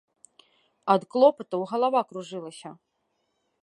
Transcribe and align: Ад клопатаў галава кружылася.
Ад 0.93 1.01
клопатаў 1.13 1.61
галава 1.75 2.01
кружылася. 2.13 2.69